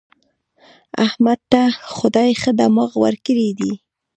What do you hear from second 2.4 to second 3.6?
ښه دماغ ورکړی